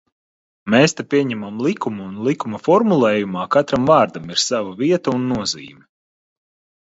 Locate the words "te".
0.99-1.03